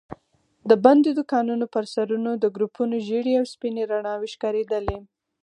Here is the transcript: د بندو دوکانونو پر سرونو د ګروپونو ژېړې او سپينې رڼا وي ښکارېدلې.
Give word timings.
د 0.69 0.71
بندو 0.83 1.09
دوکانونو 1.19 1.65
پر 1.73 1.83
سرونو 1.93 2.31
د 2.37 2.45
ګروپونو 2.55 2.95
ژېړې 3.07 3.33
او 3.39 3.45
سپينې 3.53 3.83
رڼا 3.91 4.13
وي 4.17 4.29
ښکارېدلې. 4.33 4.97